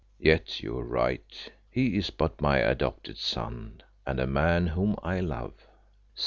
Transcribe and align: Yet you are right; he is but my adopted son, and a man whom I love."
Yet 0.17 0.63
you 0.63 0.79
are 0.79 0.83
right; 0.83 1.51
he 1.69 1.95
is 1.95 2.09
but 2.09 2.41
my 2.41 2.57
adopted 2.57 3.19
son, 3.19 3.81
and 4.03 4.19
a 4.19 4.25
man 4.25 4.65
whom 4.65 4.95
I 5.03 5.19
love." 5.19 5.53